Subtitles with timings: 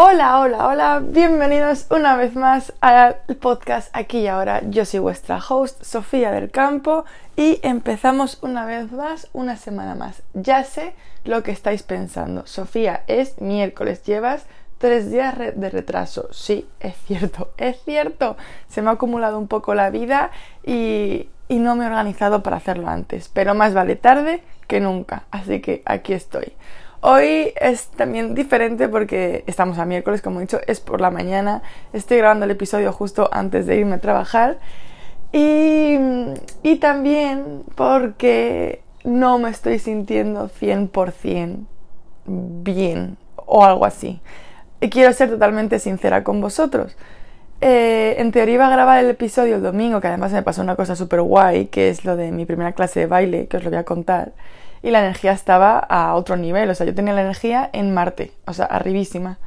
[0.00, 4.62] Hola, hola, hola, bienvenidos una vez más al podcast aquí y ahora.
[4.70, 10.22] Yo soy vuestra host, Sofía del Campo, y empezamos una vez más, una semana más.
[10.34, 12.46] Ya sé lo que estáis pensando.
[12.46, 14.46] Sofía, es miércoles, llevas
[14.78, 16.28] tres días de retraso.
[16.30, 18.36] Sí, es cierto, es cierto.
[18.68, 20.30] Se me ha acumulado un poco la vida
[20.64, 25.24] y, y no me he organizado para hacerlo antes, pero más vale tarde que nunca.
[25.32, 26.52] Así que aquí estoy.
[27.00, 31.62] Hoy es también diferente porque estamos a miércoles, como he dicho, es por la mañana.
[31.92, 34.58] Estoy grabando el episodio justo antes de irme a trabajar.
[35.32, 35.96] Y,
[36.62, 41.66] y también porque no me estoy sintiendo 100%
[42.26, 44.20] bien o algo así.
[44.80, 46.96] Y quiero ser totalmente sincera con vosotros.
[47.60, 50.76] Eh, en teoría iba a grabar el episodio el domingo, que además me pasó una
[50.76, 53.70] cosa súper guay, que es lo de mi primera clase de baile, que os lo
[53.70, 54.32] voy a contar
[54.82, 58.32] y la energía estaba a otro nivel, o sea, yo tenía la energía en Marte,
[58.46, 59.38] o sea, arribísima.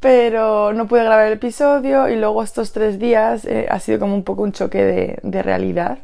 [0.00, 4.14] Pero no pude grabar el episodio y luego estos tres días eh, ha sido como
[4.14, 5.98] un poco un choque de, de, realidad.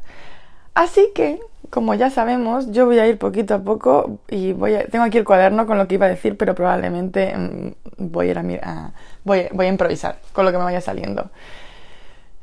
[0.75, 4.87] Así que, como ya sabemos, yo voy a ir poquito a poco y voy a,
[4.87, 8.31] tengo aquí el cuaderno con lo que iba a decir, pero probablemente mmm, voy, a
[8.31, 8.93] ir a,
[9.25, 11.31] voy a improvisar con lo que me vaya saliendo.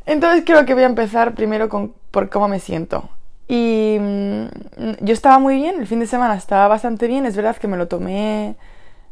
[0.06, 3.10] Entonces creo que voy a empezar primero con, por cómo me siento.
[3.48, 4.46] Y mmm,
[5.02, 7.78] yo estaba muy bien, el fin de semana estaba bastante bien, es verdad que me
[7.78, 8.56] lo tomé,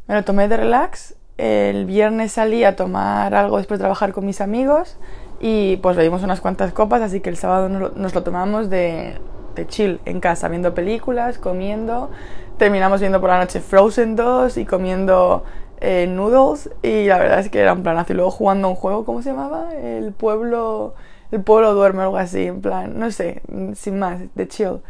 [0.08, 1.16] me lo tomé de relax.
[1.38, 4.98] El viernes salí a tomar algo después de trabajar con mis amigos
[5.40, 8.70] y pues bebimos unas cuantas copas, así que el sábado nos lo, nos lo tomamos
[8.70, 9.18] de,
[9.56, 12.12] de, chill en casa, viendo películas, comiendo.
[12.58, 15.44] Terminamos viendo por la noche Frozen 2 y comiendo
[15.82, 18.14] eh, noodles y la verdad es que era un planazo.
[18.14, 19.74] Y luego jugando un juego, ¿cómo se llamaba?
[19.74, 20.94] El pueblo
[21.34, 23.42] el pueblo duerme algo así, en plan, no sé,
[23.76, 24.82] sin más, de chill.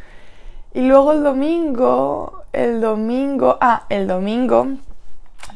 [0.74, 4.68] Y luego el domingo, el domingo, ah, el domingo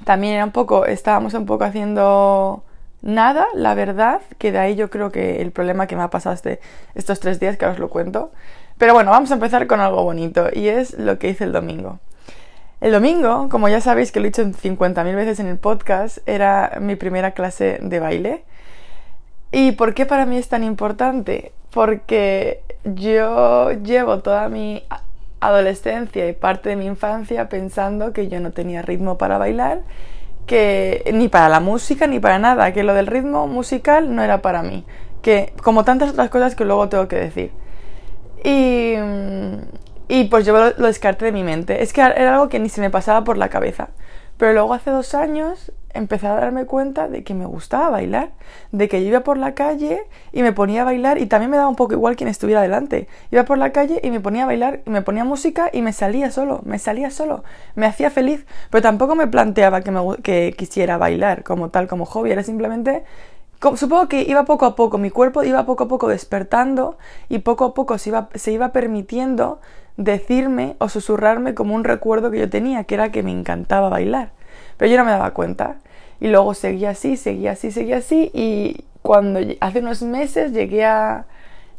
[0.05, 2.63] también era un poco, estábamos un poco haciendo
[3.01, 6.33] nada, la verdad, que de ahí yo creo que el problema que me ha pasado
[6.33, 6.61] este,
[6.95, 8.31] estos tres días, que ahora os lo cuento.
[8.77, 11.99] Pero bueno, vamos a empezar con algo bonito y es lo que hice el domingo.
[12.79, 16.77] El domingo, como ya sabéis que lo he dicho 50.000 veces en el podcast, era
[16.79, 18.45] mi primera clase de baile.
[19.57, 21.51] ¿Y por qué para mí es tan importante?
[21.71, 24.83] Porque yo llevo toda mi
[25.39, 29.79] adolescencia y parte de mi infancia pensando que yo no tenía ritmo para bailar,
[30.45, 34.43] que ni para la música ni para nada, que lo del ritmo musical no era
[34.43, 34.85] para mí,
[35.23, 37.51] que como tantas otras cosas que luego tengo que decir.
[38.43, 38.93] Y,
[40.07, 41.81] y pues yo lo, lo descarté de mi mente.
[41.81, 43.89] Es que era algo que ni se me pasaba por la cabeza.
[44.37, 48.31] Pero luego hace dos años empecé a darme cuenta de que me gustaba bailar,
[48.71, 51.57] de que yo iba por la calle y me ponía a bailar y también me
[51.57, 53.07] daba un poco igual quien estuviera delante.
[53.31, 55.93] Iba por la calle y me ponía a bailar, y me ponía música y me
[55.93, 57.43] salía solo, me salía solo,
[57.75, 62.05] me hacía feliz, pero tampoco me planteaba que, me, que quisiera bailar como tal, como
[62.05, 63.03] hobby, era simplemente
[63.75, 66.97] supongo que iba poco a poco, mi cuerpo iba poco a poco despertando
[67.27, 69.59] y poco a poco se iba, se iba permitiendo
[69.97, 74.31] decirme o susurrarme como un recuerdo que yo tenía, que era que me encantaba bailar.
[74.77, 75.77] Pero yo no me daba cuenta.
[76.19, 78.31] Y luego seguía así, seguía así, seguía así.
[78.33, 81.25] Y cuando hace unos meses llegué, a,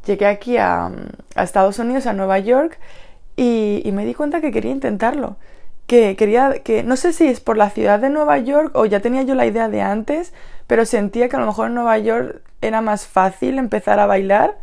[0.06, 0.91] llegué aquí a,
[1.37, 2.78] Estados Unidos, a Nueva York,
[3.37, 5.37] y, y me di cuenta que quería intentarlo
[5.88, 9.00] que quería que no sé si es por la ciudad de Nueva York o ya
[9.00, 10.34] tenía yo la idea de antes,
[10.66, 14.59] pero sentía que a lo mejor en Nueva York era más fácil empezar a bailar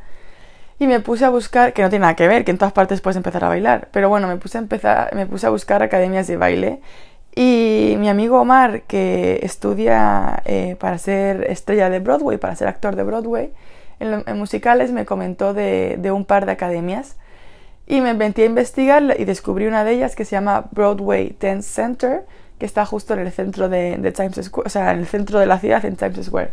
[0.78, 3.02] y me puse a buscar, que no tiene nada que ver, que en todas partes
[3.02, 6.28] puedes empezar a bailar, pero bueno, me puse a empezar, me puse a buscar academias
[6.28, 6.82] de baile
[7.36, 12.96] y mi amigo Omar, que estudia eh, para ser estrella de Broadway, para ser actor
[12.96, 13.52] de Broadway,
[14.00, 17.18] en, en musicales me comentó de, de, un par de academias
[17.88, 21.70] y me metí a investigar y descubrí una de ellas que se llama Broadway Dance
[21.70, 22.26] Center,
[22.58, 25.40] que está justo en el centro de, de Times Square, o sea, en el centro
[25.40, 26.52] de la ciudad, en Times Square.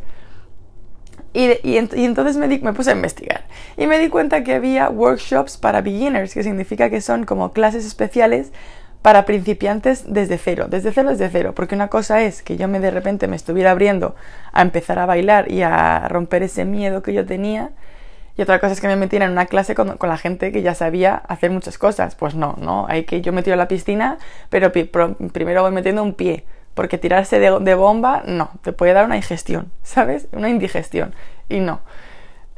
[1.33, 3.45] Y, y, y entonces me, di, me, puse a investigar
[3.79, 7.87] y me di cuenta que había workshops para beginners, que significa que son como clases
[7.87, 8.53] especiales
[9.03, 12.81] para principiantes desde cero, desde cero, desde cero, porque una cosa es que yo me
[12.81, 14.15] de repente me estuviera abriendo
[14.53, 17.73] a empezar a bailar y a romper ese miedo que yo tenía,
[18.37, 20.75] y otra cosa es que me metiera en una clase con, la gente que ya
[20.75, 22.15] sabía hacer muchas cosas.
[22.15, 24.17] Pues no, no, hay que yo me tiro a la piscina,
[24.49, 26.45] pero primero voy metiendo un pie,
[26.75, 30.29] porque tirarse de, de, bomba, no, te puede dar una ingestión, ¿sabes?
[30.33, 31.15] Una indigestión,
[31.49, 31.81] y no.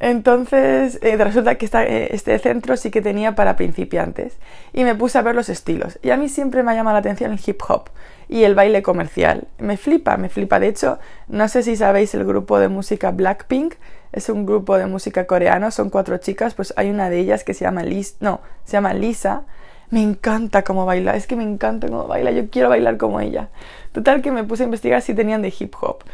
[0.05, 4.37] Entonces, eh, resulta que eh, este centro sí que tenía para principiantes,
[4.75, 5.99] y me puse a ver los estilos.
[6.03, 7.89] Y a mí siempre me ha llamado la atención el hip hop
[8.29, 9.49] y el baile comercial.
[9.57, 10.61] Me flipa, me flipa.
[10.61, 13.77] De hecho, no sé si sabéis el grupo de música Blackpink,
[14.13, 17.55] es un grupo de música coreano, son cuatro chicas, pues hay una de ellas que
[17.55, 19.45] se llama Liz, no, se llama Lisa.
[19.89, 23.49] me encanta cómo baila, es que me encanta cómo baila, yo quiero bailar como ella.
[23.93, 26.05] Total que me puse a investigar si tenían de hip hop.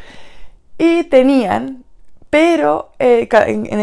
[0.77, 1.83] Y tenían,
[2.31, 3.27] pero eh,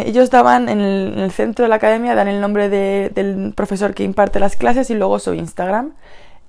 [0.06, 4.40] ellos daban en el, centro de la academia, dan el nombre del profesor que imparte
[4.40, 5.92] las clases y luego su Instagram.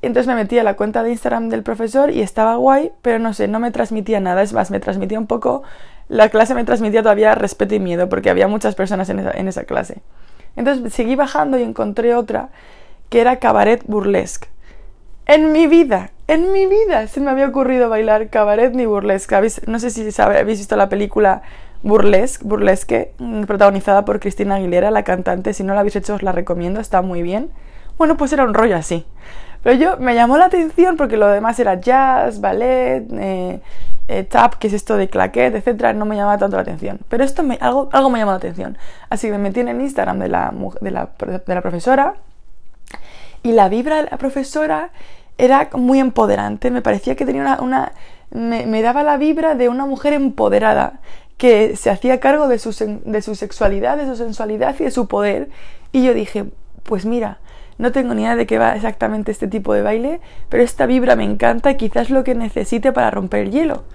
[0.02, 3.34] Entonces me metí a la cuenta de Instagram del profesor y estaba guay, pero no
[3.34, 4.42] sé, no me transmitía nada.
[4.42, 5.64] Es más, me transmitía un poco,
[6.08, 9.50] la clase me transmitía todavía respeto y miedo porque había muchas personas en esa, en
[9.50, 9.98] esa clase.
[10.56, 12.48] Entonces seguí bajando y encontré otra
[13.10, 14.48] que era cabaret burlesque.
[15.26, 19.36] En mi vida, en mi vida se me había ocurrido bailar cabaret ni burlesque.
[19.68, 21.42] No sé si habéis visto la película
[21.84, 25.54] Burlesque, Burlesque, mm, protagonizada por Cristina Aguilera, la cantante.
[25.54, 27.50] Si no la habéis hecho os la recomiendo, está muy bien.
[27.98, 29.06] Bueno, pues era un rollo así.
[29.64, 33.62] Pero yo me llamó la atención porque lo demás era jazz, ballet, eh,
[34.08, 37.00] eh, tap, que es esto de claquet, etcétera, no me llamaba tanto la atención.
[37.10, 38.78] Pero esto me, algo, algo me llamó la atención.
[39.10, 41.10] Así que me metí en el Instagram de la, de la,
[41.46, 42.16] de la profesora
[43.44, 44.92] y la vibra de la profesora
[45.38, 46.72] era muy empoderante.
[46.72, 47.92] Me parecía que tenía una.
[48.32, 51.00] me, daba la vibra de una mujer empoderada
[51.40, 52.76] que se hacía cargo de su,
[53.06, 55.48] de su sexualidad, de su sensualidad y de su poder.
[55.94, 56.44] Y yo dije,
[56.84, 57.40] pues mira,
[57.78, 60.20] no tengo ni idea de qué va exactamente este tipo de baile,
[60.50, 63.86] pero esta vibra me encanta y quizás lo que necesite para romper el hielo.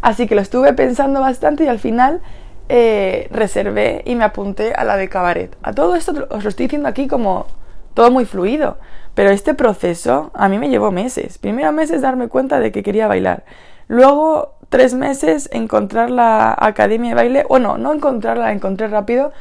[0.00, 2.22] Así que lo estuve pensando bastante y al final
[2.70, 5.54] eh, reservé y me apunté a la de cabaret.
[5.62, 7.46] A todo esto os lo estoy diciendo aquí como
[7.92, 8.78] todo muy fluido,
[9.14, 11.36] pero este proceso a mí me llevó meses.
[11.36, 13.44] Primero meses darme cuenta de que quería bailar.
[13.88, 19.32] Luego tres meses encontrar la academia de baile, bueno, no encontrarla, la encontré rápido,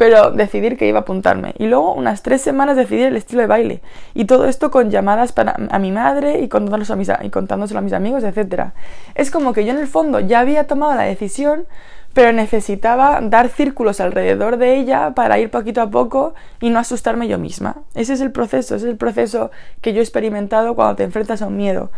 [0.00, 1.54] pero decidir que iba a apuntarme.
[1.58, 3.82] Y luego unas tres semanas decidir el estilo de baile.
[4.14, 7.80] Y todo esto con llamadas para, a mi madre y contándoselo a mis, y contándoselo
[7.80, 8.70] a mis amigos, etc.
[9.14, 11.66] Es como que yo en el fondo ya había tomado la decisión,
[12.14, 17.28] pero necesitaba dar círculos alrededor de ella para ir poquito a poco y no asustarme
[17.28, 17.76] yo misma.
[17.94, 19.50] Ese es el proceso, ese es el proceso
[19.80, 21.90] que yo he experimentado cuando te enfrentas a un miedo.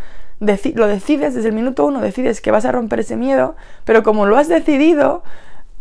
[0.75, 3.55] Lo decides desde el minuto uno, decides que vas a romper ese miedo,
[3.85, 5.23] pero como lo has decidido,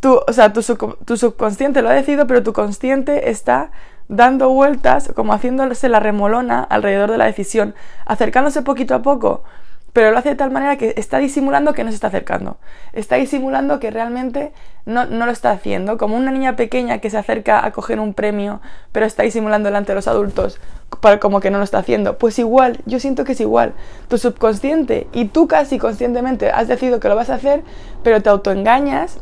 [0.01, 3.71] tu, o sea, tu, subconsciente lo ha decidido, pero tu consciente está
[4.09, 7.75] dando vueltas, como haciéndose la remolona alrededor de la decisión,
[8.05, 9.45] acercándose poquito a poco,
[9.93, 12.57] pero lo hace de tal manera que está disimulando que no se está acercando.
[12.93, 14.53] Está disimulando que realmente
[14.87, 15.99] no, no, lo está haciendo.
[15.99, 18.61] Como una niña pequeña que se acerca a coger un premio,
[18.93, 20.59] pero está disimulando delante de los adultos,
[21.01, 22.17] para, como que no lo está haciendo.
[22.17, 23.75] Pues igual, yo siento que es igual.
[24.09, 27.63] Tu subconsciente y tú casi conscientemente has decidido que lo vas a hacer,
[28.03, 29.21] pero te autoengañas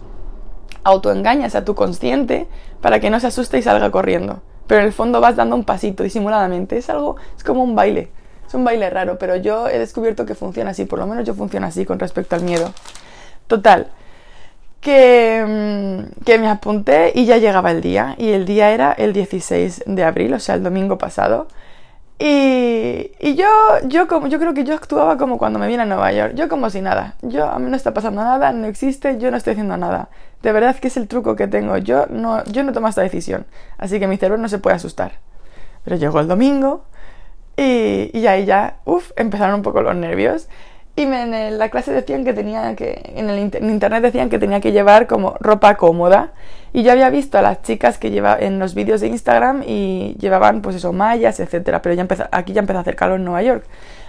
[0.82, 2.48] autoengañas a tu consciente
[2.80, 4.40] para que no se asuste y salga corriendo.
[4.66, 6.78] Pero en el fondo vas dando un pasito disimuladamente.
[6.78, 8.10] Es algo, es como un baile.
[8.50, 10.84] Es un baile raro, pero yo he descubierto que funciona así.
[10.84, 12.72] Por lo menos yo funciona así con respecto al miedo.
[13.46, 13.86] Total.
[14.80, 18.16] Que, mm, que me apunté y ya llegaba el día.
[18.18, 21.46] Y el día era el 16 de abril, o sea, el domingo pasado.
[22.18, 23.46] Y, y, yo,
[23.84, 26.32] yo, como, yo creo que yo actuaba como cuando me vine a Nueva York.
[26.34, 27.14] Yo como si nada.
[27.22, 30.08] Yo, a mí no está pasando nada, no existe, yo no estoy haciendo nada.
[30.42, 31.76] De verdad que es el truco que tengo.
[31.78, 33.46] Yo no, yo no tomo esta decisión.
[33.78, 35.12] Así que mi cerebro no se puede asustar.
[35.84, 36.89] Pero llegó el domingo
[37.60, 40.48] y, y ahí ya, uff, empezaron un poco los nervios.
[40.96, 44.72] Y en la clase decían que tenía que, en el internet decían que tenía que
[44.72, 46.32] llevar como ropa cómoda.
[46.72, 50.16] Y yo había visto a las chicas que lleva en los vídeos de Instagram y
[50.18, 51.82] llevaban pues eso, mallas, etcétera.
[51.82, 53.64] Pero ya empezó, aquí ya empezó a hacer calor en Nueva York.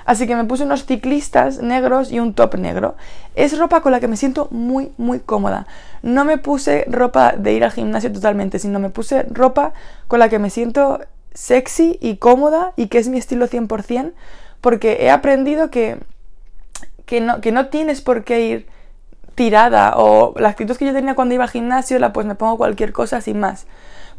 [0.05, 2.95] Así que me puse unos ciclistas negros y un top negro.
[3.35, 5.67] Es ropa con la que me siento muy, muy cómoda.
[6.01, 9.73] No me puse ropa de ir al gimnasio totalmente, sino me puse ropa
[10.07, 10.99] con la que me siento
[11.33, 14.13] sexy y cómoda y que es mi estilo 100%,
[14.61, 15.97] porque he aprendido que
[17.11, 18.67] que no, que no tienes por qué ir
[19.35, 22.55] tirada o la actitud que yo tenía cuando iba al gimnasio, la pues me pongo
[22.55, 23.65] cualquier cosa sin más.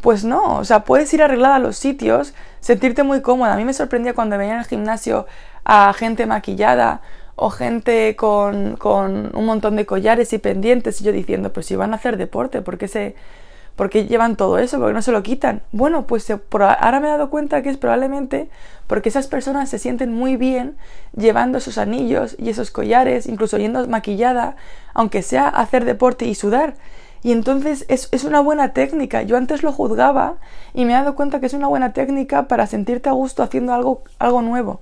[0.03, 3.55] Pues no, o sea, puedes ir arreglada a los sitios, sentirte muy cómoda.
[3.55, 5.27] A mí me sorprendía cuando venía al gimnasio
[5.65, 7.01] a gente maquillada
[7.35, 11.77] o gente con, con un montón de collares y pendientes y yo diciendo, pues si
[11.77, 13.15] van a hacer deporte, ¿por qué se,
[13.77, 14.79] ¿Por qué llevan todo eso?
[14.79, 15.63] ¿Por qué no se lo quitan?
[15.73, 18.51] Bueno, pues ahora me he dado cuenta que es probablemente
[18.87, 20.77] porque esas personas se sienten muy bien
[21.17, 24.57] llevando esos anillos y esos collares, incluso yendo maquillada,
[24.93, 26.75] aunque sea hacer deporte y sudar.
[27.23, 29.23] Y entonces es, es, una buena técnica.
[29.23, 30.35] Yo antes lo juzgaba
[30.75, 33.73] y me he dado cuenta que es una buena técnica para sentirte a gusto haciendo
[33.73, 34.81] algo, algo nuevo.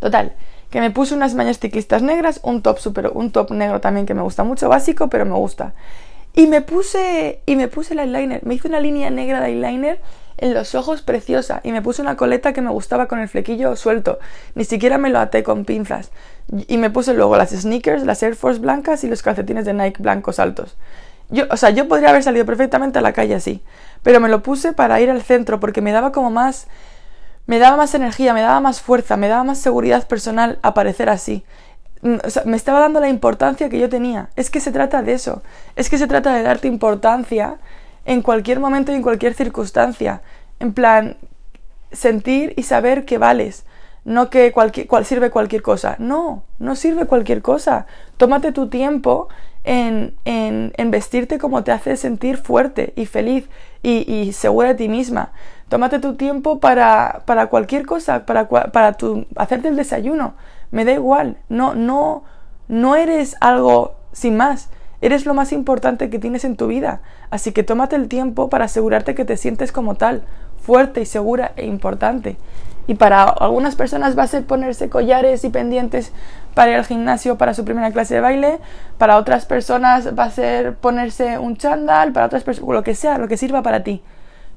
[0.00, 0.34] Total,
[0.70, 4.12] que me puse unas mañas ciclistas negras, un top super, un top negro también que
[4.12, 5.72] me gusta mucho, básico, pero me gusta.
[6.34, 8.44] Y me puse, y me puse el eyeliner.
[8.44, 10.00] Me hice una línea negra de eyeliner
[10.36, 11.60] en los ojos preciosa.
[11.62, 14.18] Y me puse una coleta que me gustaba con el flequillo suelto.
[14.54, 16.10] Ni siquiera me lo até con pinzas.
[16.66, 20.02] Y me puse luego las sneakers, las Air Force blancas y los calcetines de Nike
[20.02, 20.76] blancos altos.
[21.30, 23.62] Yo, o sea, yo podría haber salido perfectamente a la calle así.
[24.02, 26.66] Pero me lo puse para ir al centro porque me daba como más
[27.46, 31.44] me daba más energía, me daba más fuerza, me daba más seguridad personal aparecer así.
[32.04, 34.28] Mm, me estaba dando la importancia que yo tenía.
[34.36, 35.42] Es que se trata de eso.
[35.74, 37.56] Es que se trata de darte importancia
[38.04, 40.20] en cualquier momento y en cualquier circunstancia.
[40.60, 41.16] En plan,
[41.92, 43.64] sentir y saber que vales.
[44.04, 45.96] No que cualquier, cual, sirve cualquier cosa.
[45.98, 47.86] No, no sirve cualquier cosa.
[48.18, 49.28] Tómate tu tiempo
[49.64, 53.48] en, en, vestirte como te hace sentir fuerte y feliz
[53.82, 55.32] y, y segura de ti misma.
[55.70, 60.34] Tómate tu tiempo para, para cualquier cosa, para, para tu, hacerte el desayuno.
[60.74, 61.38] Me da igual.
[61.48, 62.24] No, no,
[62.68, 64.68] no eres algo sin más.
[65.00, 67.00] Eres lo más importante que tienes en tu vida.
[67.30, 70.22] Así que tómate el tiempo para asegurarte que te sientes como tal,
[70.62, 72.36] fuerte y segura e importante.
[72.86, 76.12] Y para algunas personas va a ser ponerse collares y pendientes
[76.54, 78.58] para ir al gimnasio para su primera clase de baile.
[78.98, 82.12] Para otras personas va a ser ponerse un chándal.
[82.12, 84.02] Para otras personas, lo que sea, lo que sirva para ti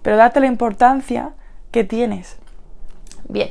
[0.07, 1.31] pero date la importancia
[1.71, 2.37] que tienes.
[3.27, 3.49] Bien,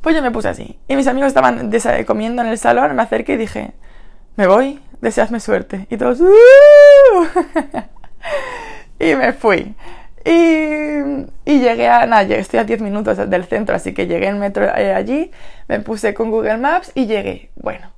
[0.00, 0.78] pues yo me puse así.
[0.88, 1.70] Y mis amigos estaban
[2.06, 3.72] comiendo en el salón, me acerqué y dije,
[4.36, 5.86] me voy, deseadme suerte.
[5.90, 6.20] Y todos,
[8.98, 9.74] y me fui.
[10.24, 14.64] Y, llegué a, nada, estoy a 10 minutos del centro, así que llegué en metro
[14.76, 15.30] eh, allí,
[15.68, 17.50] me puse con Google Maps y llegué.
[17.56, 17.90] Bueno,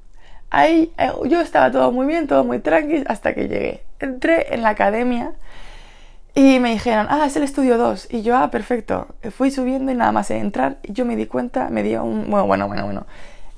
[0.50, 3.82] ahí eh, yo estaba todo muy bien, todo muy tranquilo, hasta que llegué.
[3.98, 5.32] Entré en la academia
[6.34, 8.08] y me dijeron, ah, es el estudio 2.
[8.10, 9.08] Y yo, ah, perfecto.
[9.36, 12.30] Fui subiendo y nada más de entrar, yo me di cuenta, me dio un...
[12.30, 13.06] Bueno, bueno, bueno, bueno.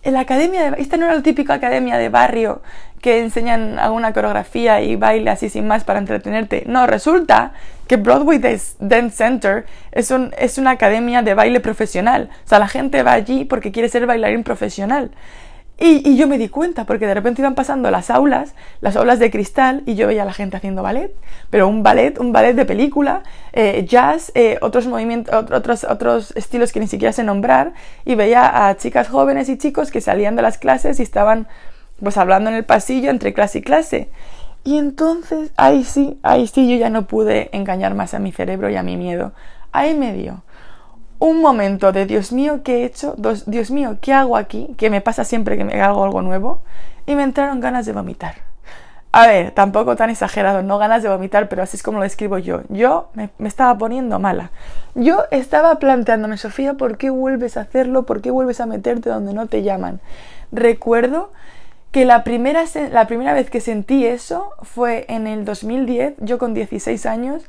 [0.02, 0.82] En la academia, de...
[0.82, 2.62] esta no era la típica academia de barrio
[3.00, 6.64] que enseñan alguna coreografía y baile así sin más para entretenerte.
[6.66, 7.52] No, resulta
[7.86, 12.30] que Broadway Dance Center es, un, es una academia de baile profesional.
[12.44, 15.10] O sea, la gente va allí porque quiere ser bailarín profesional.
[15.78, 19.30] Y, yo me di cuenta, porque de repente iban pasando las aulas, las aulas de
[19.30, 21.12] cristal, y yo veía a la gente haciendo ballet,
[21.50, 26.72] pero un ballet, un ballet de película, eh, jazz, eh, otros movimientos, otros, otros estilos
[26.72, 27.72] que ni siquiera sé nombrar,
[28.04, 31.48] y veía a chicas jóvenes y chicos que salían de las clases y estaban
[32.00, 34.10] pues hablando en el pasillo entre clase y clase.
[34.62, 38.70] Y entonces, ahí sí, ahí sí yo ya no pude engañar más a mi cerebro
[38.70, 39.32] y a mi miedo.
[39.72, 40.44] Ahí me dio
[41.24, 43.14] un momento de Dios mío, ¿qué he hecho?
[43.46, 44.74] Dios mío, ¿qué hago aquí?
[44.76, 46.60] Que me pasa siempre que me hago algo nuevo.
[47.06, 48.34] Y me entraron ganas de vomitar.
[49.10, 52.36] A ver, tampoco tan exagerado, no ganas de vomitar, pero así es como lo escribo
[52.36, 52.60] yo.
[52.68, 54.50] Yo me, estaba poniendo mala.
[54.94, 58.02] Yo estaba planteándome, Sofía, ¿por qué vuelves a hacerlo?
[58.02, 60.00] ¿Por qué vuelves a meterte donde no te llaman?
[60.52, 61.32] Recuerdo
[61.90, 66.52] que la primera, la primera vez que sentí eso fue en el 2010, yo con
[66.52, 67.44] 16 años,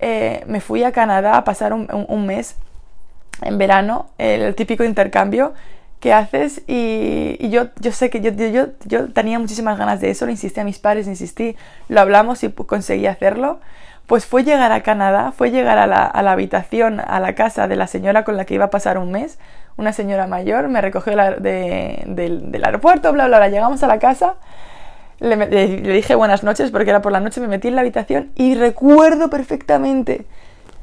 [0.00, 2.56] eh, me fui a Canadá a pasar un mes
[3.42, 5.54] en verano, el típico intercambio
[6.00, 10.24] que haces y, yo, yo sé que yo, yo, yo, tenía muchísimas ganas de eso,
[10.24, 11.56] le insistí a mis padres, insistí,
[11.88, 13.60] lo hablamos y conseguí hacerlo.
[14.06, 17.68] Pues fue llegar a Canadá, fue llegar a la, a la habitación, a la casa
[17.68, 19.38] de la señora con la que iba a pasar un mes,
[19.76, 24.34] una señora mayor, me recogió de, del, aeropuerto, bla, bla, bla, llegamos a la casa,
[25.20, 28.32] le, le dije buenas noches porque era por la noche, me metí en la habitación
[28.34, 30.26] y recuerdo perfectamente,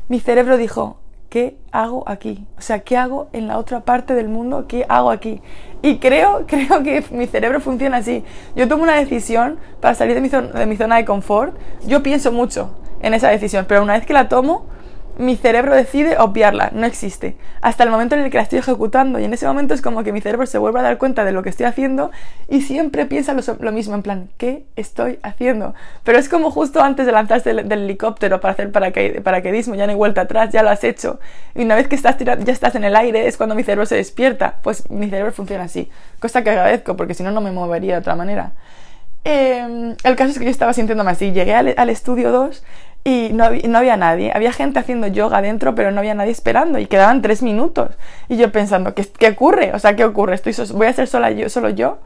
[0.08, 0.98] mi cerebro dijo,
[1.30, 2.46] ¿qué hago aquí?
[2.58, 4.66] O sea, ¿qué hago en la otra parte del mundo?
[4.68, 5.42] ¿Qué hago aquí?
[5.82, 8.24] Y creo, creo que mi cerebro funciona así.
[8.56, 11.56] Yo tomo una decisión para salir de mi, zona, de mi zona de confort.
[11.86, 14.66] Yo pienso mucho en esa decisión, pero una vez que la tomo,
[15.18, 17.36] mi cerebro decide obviarla, no existe.
[17.62, 20.04] Hasta el momento en el que la estoy ejecutando y en ese momento es como
[20.04, 22.12] que mi cerebro se vuelve a dar cuenta de lo que estoy haciendo
[22.48, 25.74] y siempre piensa lo, mismo, en plan, ¿qué estoy haciendo?
[26.04, 29.98] Pero es como justo antes de lanzarse del, helicóptero para hacer paracaidismo, ya no hay
[29.98, 31.20] vuelta atrás, ya lo has hecho.
[31.56, 33.96] Y una vez que estás ya estás en el aire es cuando mi cerebro se
[33.96, 34.56] despierta.
[34.62, 38.00] Pues mi cerebro funciona así, cosa que agradezco porque si no, no me movería de
[38.00, 38.54] otra manera.
[39.24, 41.32] Em, el caso es que yo estaba sintiéndome así.
[41.32, 42.64] Llegué al, al estudio 2
[43.08, 44.34] y no había, nadie.
[44.36, 47.92] Había gente haciendo yoga dentro, pero no había nadie esperando y quedaban tres minutos.
[48.28, 49.72] Y yo pensando, ¿qué, qué ocurre?
[49.74, 50.36] O sea, ¿qué ocurre?
[50.36, 52.00] Estoy ¿Voy a ser sola yo, solo yo?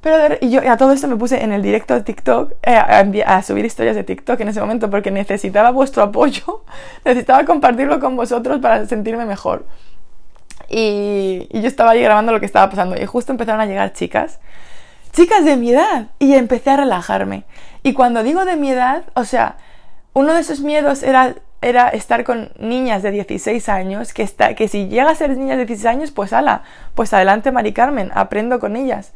[0.00, 3.42] Pero y yo a todo esto me puse en el directo de TikTok eh, a,
[3.42, 6.64] subir historias de TikTok en ese momento porque necesitaba vuestro apoyo,
[7.04, 9.66] necesitaba compartirlo con vosotros para sentirme mejor.
[10.70, 13.92] Y, y yo estaba ahí grabando lo que estaba pasando y justo empezaron a llegar
[13.92, 14.40] chicas,
[15.12, 17.44] chicas de mi edad, y empecé a relajarme.
[17.82, 19.56] Y cuando digo de mi edad, o sea,
[20.14, 24.68] uno de esos miedos era, era estar con niñas de 16 años, que, está, que
[24.68, 26.62] si llega a ser niñas de 16 años, pues ala,
[26.94, 29.12] pues adelante Mari Carmen, aprendo con ellas.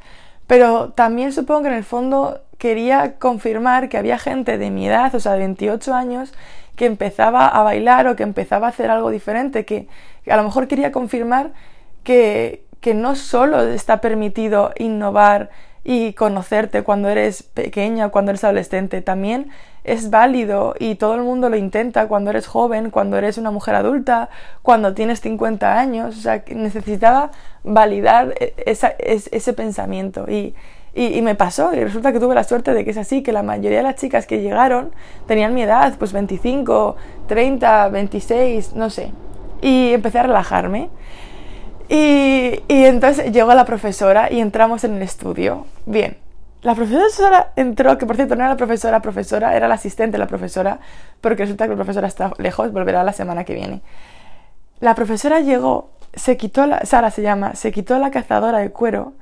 [0.47, 5.15] Pero también supongo que en el fondo quería confirmar que había gente de mi edad,
[5.15, 6.33] o sea, de 28 años,
[6.77, 9.89] que empezaba a bailar o que empezaba a hacer algo diferente, que,
[10.25, 11.53] que a lo mejor quería confirmar
[12.05, 15.51] que, que no solo está permitido innovar
[15.89, 19.03] y conocerte cuando eres pequeña, cuando eres adolescente.
[19.03, 19.51] También
[19.85, 23.77] es válido y todo el mundo lo intenta cuando eres joven, cuando eres una mujer
[23.77, 24.29] adulta,
[24.63, 26.19] cuando tienes 50 años.
[26.19, 27.31] O sea, necesitaba
[27.63, 30.57] validar e, ese pensamiento y,
[30.93, 33.45] y, me pasó y resulta que tuve la suerte de que es así, que la
[33.45, 34.91] mayoría de las chicas que llegaron
[35.29, 36.97] tenían mi edad, pues 25,
[37.29, 39.13] 30, 26, no sé.
[39.63, 40.91] Y empecé a relajarme.
[41.89, 45.65] Y, y entonces llegó la profesora y entramos en el estudio.
[45.87, 46.19] Bien,
[46.63, 50.19] la profesora entró, que por cierto no era la profesora, profesora, era la asistente de
[50.19, 50.81] la profesora,
[51.21, 53.83] porque resulta que la profesora está lejos, volverá la semana que viene.
[54.81, 59.13] La profesora llegó, se quitó la, Sara se llama, se quitó la cazadora de cuero,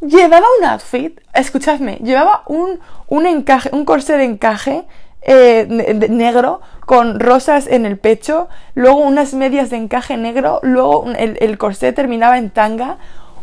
[0.00, 2.78] llevaba un outfit, escuchadme, llevaba un,
[3.08, 4.84] un encaje, un corsé de encaje
[5.22, 5.66] eh,
[6.08, 11.58] negro con rosas en el pecho, luego unas medias de encaje negro, luego el, el
[11.58, 12.98] corsé terminaba en tanga,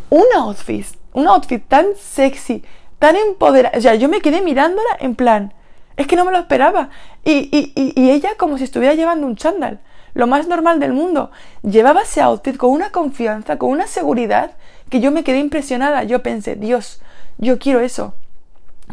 [0.08, 2.64] un outfit, un outfit tan sexy,
[2.98, 3.78] tan empoderada.
[3.78, 5.54] O sea, yo me quedé mirándola en plan,
[5.96, 6.90] es que no me lo esperaba.
[7.24, 9.80] Y, y, y, ella como si estuviera llevando un chándal,
[10.14, 11.30] lo más normal del mundo.
[11.62, 14.52] Llevaba ese outfit con una confianza, con una seguridad,
[14.90, 16.04] que yo me quedé impresionada.
[16.04, 17.00] Yo pensé, Dios,
[17.38, 18.14] yo quiero eso.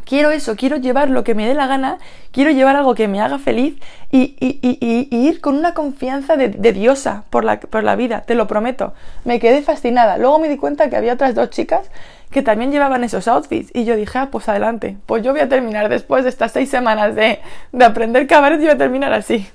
[0.04, 1.98] Quiero eso, quiero llevar lo que me dé la gana,
[2.32, 3.76] quiero llevar algo que me haga feliz
[4.12, 8.22] y, y, y, ir con una confianza de, de, diosa por la, por la vida,
[8.22, 8.94] te lo prometo.
[9.24, 10.18] Me quedé fascinada.
[10.18, 11.90] Luego me di cuenta que había otras dos chicas
[12.30, 13.72] que también llevaban esos outfits.
[13.74, 16.70] Y yo dije, ah, pues adelante, pues yo voy a terminar después de estas seis
[16.70, 17.40] semanas de,
[17.72, 19.48] de aprender cabaret, voy a terminar así.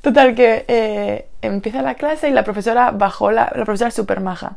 [0.00, 4.20] Total, que eh, empieza la clase y la profesora bajó, la, la profesora es súper
[4.20, 4.56] maja,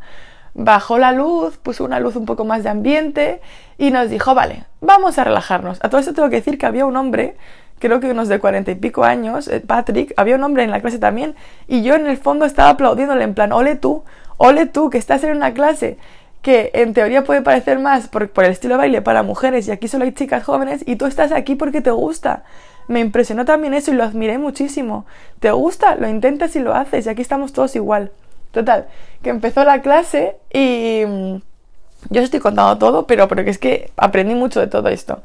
[0.54, 3.42] bajó la luz, puso una luz un poco más de ambiente
[3.78, 5.80] y nos dijo, vale, vamos a relajarnos.
[5.82, 7.36] A todo esto tengo que decir que había un hombre,
[7.80, 10.82] creo que unos de cuarenta y pico años, eh, Patrick, había un hombre en la
[10.82, 11.36] clase también
[11.68, 14.04] y yo en el fondo estaba aplaudiéndole en plan, ole tú,
[14.38, 15.98] ole tú, que estás en una clase
[16.42, 19.72] que en teoría puede parecer más por, por, el estilo de baile para mujeres y
[19.72, 22.44] aquí solo hay chicas jóvenes y tú estás aquí porque te gusta.
[22.90, 25.06] Me impresionó también eso y lo admiré muchísimo.
[25.40, 25.96] ¿Te gusta?
[25.96, 28.12] Lo intentas y lo haces y aquí estamos todos igual.
[28.54, 28.86] Total,
[29.24, 31.36] que empezó la clase y mm,
[32.12, 35.24] yo os estoy contando todo, pero porque es que aprendí mucho de todo esto.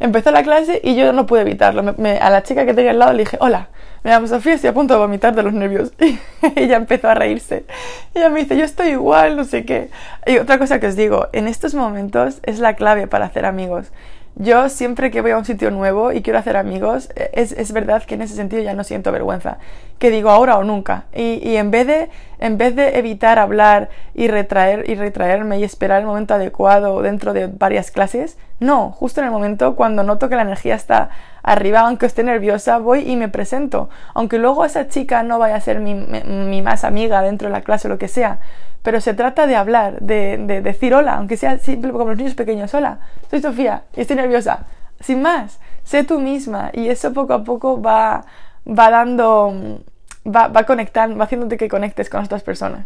[0.00, 1.94] Empezó la clase y yo no pude evitarlo.
[2.20, 3.68] A la chica que tenía al lado le dije, hola,
[4.02, 5.92] me llamo Sofía, estoy a punto de vomitar de los nervios.
[6.00, 6.18] Y
[6.56, 7.64] ella empezó a reírse.
[8.12, 9.90] Y ella me dice, yo estoy igual, no sé qué.
[10.26, 13.92] Y otra cosa que os digo, en estos momentos es la clave para hacer amigos.
[14.36, 17.70] Yo siempre que voy a un sitio nuevo y quiero hacer amigos, e, es, es
[17.70, 19.58] verdad que en ese sentido ya no siento vergüenza.
[20.00, 21.04] Que digo ahora o nunca.
[21.14, 25.64] Y, y, en, vez de, en vez de evitar hablar y, retraer, y retraerme y
[25.64, 30.28] esperar el momento adecuado dentro de varias clases, no, justo en el momento cuando noto
[30.28, 31.10] que la energía está
[31.44, 33.88] arriba, aunque esté nerviosa, voy y me presento.
[34.14, 37.60] Aunque luego esa chica no vaya a ser mi, mi más amiga dentro de la
[37.60, 38.40] clase o lo que sea,
[38.84, 42.34] pero se trata de hablar, de, de, decir hola, aunque sea simple como los niños
[42.34, 42.98] pequeños, hola,
[43.30, 44.66] soy Sofía y estoy nerviosa,
[45.00, 48.26] sin más, sé tú misma y eso poco a poco va,
[48.68, 49.80] va dando,
[50.26, 52.84] va, conectando, va haciéndote que conectes con otras personas.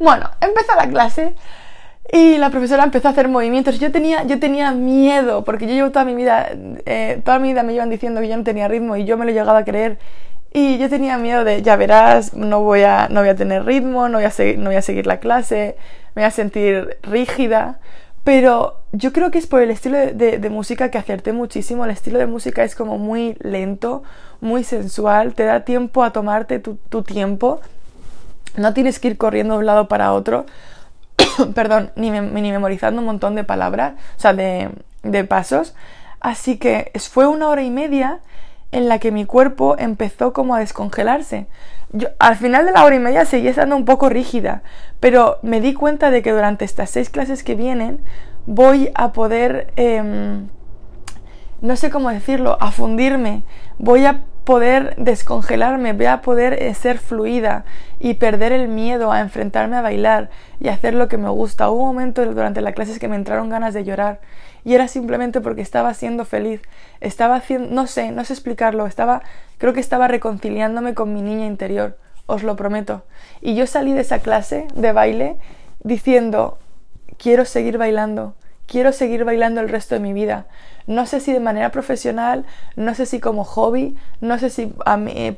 [0.00, 1.36] Bueno, empezó la clase
[2.12, 3.78] y la profesora empezó a hacer movimientos.
[3.78, 6.48] Yo tenía, yo tenía miedo, porque yo llevo toda mi vida,
[6.84, 9.24] eh, toda mi vida me llevan diciendo que yo no tenía ritmo y yo me
[9.24, 10.00] lo llegaba a creer
[10.52, 14.08] y yo tenía miedo de, ya verás, no voy a, no voy a tener ritmo,
[14.08, 15.76] no voy a, seguir, no voy a seguir la clase,
[16.14, 17.80] me voy a sentir rígida.
[18.24, 21.84] Pero yo creo que es por el estilo de, de, música que acerté muchísimo.
[21.84, 24.02] El estilo de música es como muy lento,
[24.40, 27.60] muy sensual, te da tiempo a tomarte tu, tu tiempo.
[28.56, 30.46] No tienes que ir corriendo de un lado para otro.
[31.54, 34.70] Perdón, ni, me, ni, memorizando un montón de palabras, o sea, de,
[35.02, 35.74] de pasos.
[36.20, 38.20] Así que fue una hora y media
[38.72, 41.46] en la que mi cuerpo empezó como a descongelarse.
[41.92, 44.62] Yo, al final de la hora y media seguía estando un poco rígida,
[45.00, 48.00] pero me di cuenta de que durante estas seis clases que vienen
[48.46, 50.40] voy a poder, eh,
[51.60, 53.42] no sé cómo decirlo, a fundirme,
[53.78, 57.66] voy a poder descongelarme, voy a poder eh, ser fluida
[58.00, 61.68] y perder el miedo a enfrentarme a bailar y hacer lo que me gusta.
[61.68, 64.20] Hubo un momento durante las clases que me entraron ganas de llorar
[64.68, 66.60] y era simplemente porque estaba siendo feliz,
[67.00, 69.22] estaba haciendo, no sé, no sé explicarlo, estaba,
[69.56, 73.02] creo que estaba reconciliándome con mi niña interior, os lo prometo.
[73.40, 75.38] Y yo salí de esa clase de baile
[75.82, 76.58] diciendo,
[77.16, 78.34] quiero seguir bailando,
[78.66, 80.48] quiero seguir bailando el resto de mi vida.
[80.88, 84.96] No sé si de manera profesional, no sé si como hobby, no sé si a
[84.96, 85.36] mí, eh,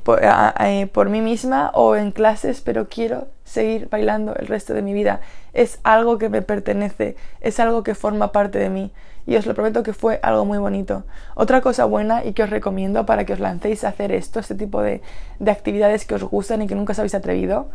[0.60, 4.92] eh, por, mí misma o en clases, pero quiero seguir bailando el resto de mi
[4.92, 5.20] vida.
[5.52, 8.92] Es algo que me pertenece, es algo que forma parte de mí
[9.26, 11.02] y os lo prometo que fue algo muy bonito.
[11.34, 14.54] Otra cosa buena y que os recomiendo para que os lancéis a hacer esto, este
[14.54, 15.02] tipo de,
[15.40, 17.70] de actividades que os gustan y que nunca os habéis atrevido,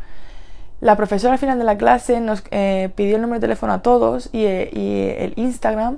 [0.81, 3.81] la profesora al final de la clase nos eh, pidió el número de teléfono a
[3.81, 5.97] todos y, el Instagram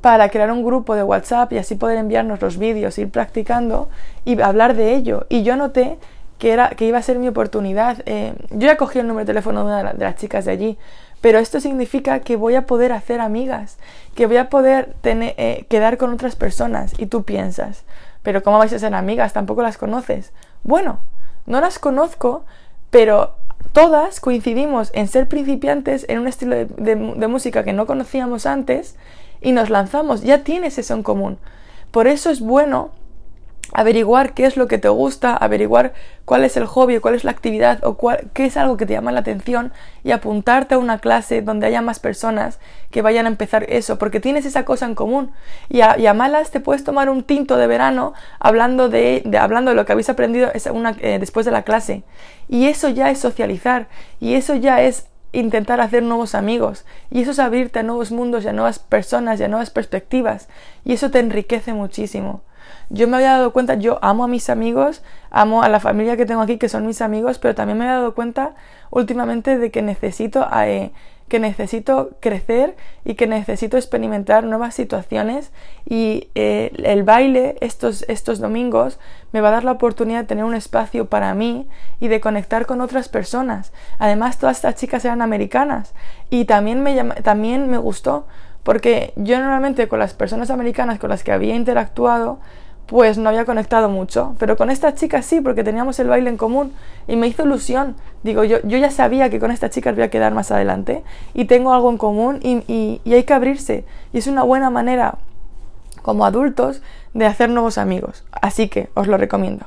[0.00, 3.88] para crear un grupo de WhatsApp y así poder enviarnos los vídeos, ir practicando
[4.24, 5.26] y hablar de ello.
[5.28, 5.98] Y yo noté
[6.38, 8.02] que, era, que iba a ser mi oportunidad.
[8.06, 10.78] Eh, yo ya cogí el número de teléfono de una de las chicas de allí,
[11.20, 13.78] pero esto significa que voy a poder hacer amigas,
[14.14, 16.94] que voy a poder tener, eh, quedar con otras personas.
[16.98, 17.84] Y tú piensas,
[18.22, 19.32] pero ¿cómo vais a ser amigas?
[19.32, 20.32] Tampoco las conoces.
[20.62, 21.00] Bueno,
[21.46, 22.44] no las conozco,
[22.90, 23.34] pero
[23.72, 28.96] todas coincidimos en ser principiantes en un estilo de, de música que no conocíamos antes
[29.40, 30.22] y nos lanzamos.
[30.22, 31.38] Ya tienes eso en común.
[31.90, 32.90] Por eso es bueno
[33.72, 35.92] averiguar qué es lo que te gusta, averiguar
[36.24, 37.98] cuál es el hobby, cuál es la actividad o
[38.32, 39.72] qué es algo que te llama la atención
[40.04, 44.20] y apuntarte a una clase donde haya más personas que vayan a empezar eso, porque
[44.20, 45.32] tienes esa cosa en común.
[45.68, 49.84] Y a, malas te puedes tomar un tinto de verano hablando de, hablando de lo
[49.84, 52.04] que habéis aprendido eh, después de la clase.
[52.48, 53.88] Y eso ya es socializar,
[54.20, 56.84] y eso ya es intentar hacer nuevos amigos.
[57.10, 60.48] Y eso es abrirte a nuevos mundos y a nuevas personas y a nuevas perspectivas.
[60.84, 62.42] Y eso te enriquece muchísimo.
[62.90, 66.24] Yo me había dado cuenta, yo amo a mis amigos, amo a la familia que
[66.24, 68.54] tengo aquí, que son mis amigos, pero también me he dado cuenta
[68.90, 70.92] últimamente de que necesito, eh,
[71.28, 75.52] que necesito crecer y que necesito experimentar nuevas situaciones
[75.86, 78.98] y eh, el baile estos, estos domingos
[79.32, 81.68] me va a dar la oportunidad de tener un espacio para mí
[82.00, 83.72] y de conectar con otras personas.
[83.98, 85.94] Además, todas estas chicas eran americanas
[86.30, 88.26] y también me, también me gustó
[88.62, 92.38] porque yo normalmente con las personas americanas con las que había interactuado
[92.88, 94.34] pues no había conectado mucho.
[94.38, 96.72] Pero con esta chica sí, porque teníamos el baile en común
[97.06, 97.94] y me hizo ilusión.
[98.22, 101.44] Digo, yo, yo ya sabía que con esta chica voy a quedar más adelante y
[101.44, 103.84] tengo algo en común y, y hay que abrirse.
[104.12, 105.18] Y es una buena manera,
[106.02, 108.24] como adultos, de hacer nuevos amigos.
[108.32, 109.66] Así que os lo recomiendo.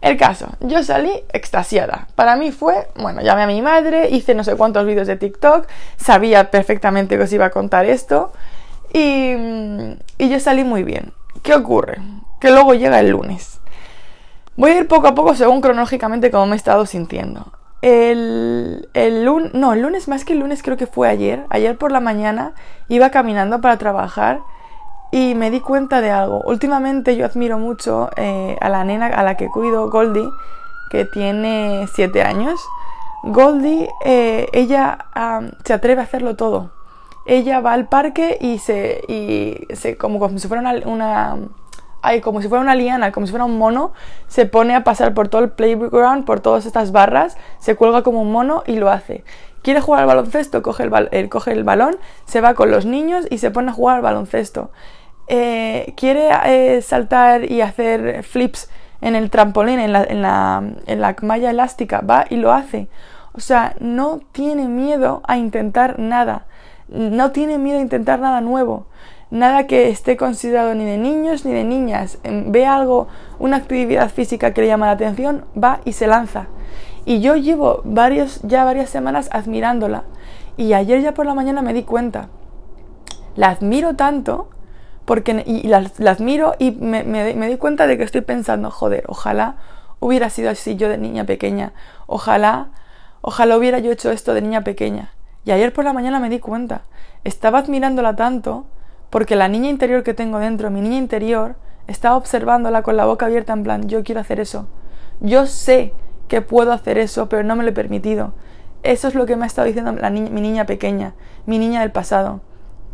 [0.00, 2.08] El caso, yo salí extasiada.
[2.14, 5.66] Para mí fue, bueno, llamé a mi madre, hice no sé cuántos vídeos de TikTok,
[5.96, 8.32] sabía perfectamente que os iba a contar esto
[8.94, 9.34] y,
[10.16, 11.12] y yo salí muy bien.
[11.42, 11.98] ¿Qué ocurre?
[12.40, 13.60] Que luego llega el lunes.
[14.56, 17.52] Voy a ir poco a poco según cronológicamente como me he estado sintiendo.
[17.82, 21.46] El, el lunes, no, el lunes más que el lunes creo que fue ayer.
[21.50, 22.52] Ayer por la mañana
[22.88, 24.40] iba caminando para trabajar
[25.12, 26.42] y me di cuenta de algo.
[26.44, 30.28] Últimamente yo admiro mucho eh, a la nena a la que cuido, Goldie,
[30.90, 32.60] que tiene 7 años.
[33.22, 35.06] Goldie, eh, ella
[35.64, 36.70] se atreve a hacerlo todo.
[37.26, 41.36] Ella va al parque y se, y se como, como si fuera una
[42.22, 43.92] como si fuera una liana, como si fuera un mono,
[44.28, 48.22] se pone a pasar por todo el playground, por todas estas barras, se cuelga como
[48.22, 49.24] un mono y lo hace.
[49.62, 53.38] Quiere jugar al baloncesto, coge el, coge el balón, se va con los niños y
[53.38, 54.70] se pone a jugar al baloncesto.
[55.28, 58.70] Eh, quiere eh, saltar y hacer flips
[59.02, 62.88] en el trampolín, en la, en, la, en la malla elástica, va y lo hace.
[63.32, 66.46] O sea, no tiene miedo a intentar nada.
[66.88, 68.86] No tiene miedo a intentar nada nuevo
[69.30, 72.18] nada que esté considerado ni de niños ni de niñas.
[72.24, 76.48] Ve algo, una actividad física que le llama la atención, va y se lanza.
[77.04, 80.04] Y yo llevo varios, ya varias semanas admirándola.
[80.56, 82.28] Y ayer ya por la mañana me di cuenta.
[83.36, 84.50] La admiro tanto
[85.04, 89.56] porque y la, admiro y me, me, di cuenta de que estoy pensando, joder, ojalá
[89.98, 91.72] hubiera sido así yo de niña pequeña.
[92.06, 92.68] Ojalá,
[93.20, 95.12] ojalá hubiera yo hecho esto de niña pequeña.
[95.44, 96.82] Y ayer por la mañana me di cuenta.
[97.24, 98.66] Estaba admirándola tanto
[99.10, 103.26] porque la niña interior que tengo dentro, mi niña interior, estaba observándola con la boca
[103.26, 104.68] abierta en plan, yo quiero hacer eso.
[105.20, 105.92] Yo sé
[106.28, 108.32] que puedo hacer eso, pero no me lo he permitido.
[108.82, 112.40] Eso es lo que me ha estado diciendo mi niña pequeña, mi niña del pasado.